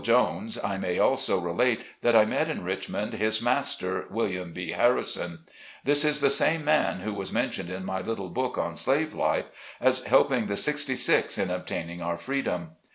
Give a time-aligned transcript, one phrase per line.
[0.03, 4.71] Jones, I may also relate that I met in Richmond, his master, William B.
[4.71, 5.41] Harrison.
[5.83, 9.13] This is the same man who was men tioned in my little book on slave
[9.13, 9.45] life,
[9.79, 10.63] as helping the 80 SLAVE CABIN TO PULPIT.
[10.63, 12.69] sixty six in obtaining our freedom.